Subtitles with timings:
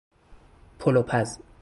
[0.79, 1.41] پلوپز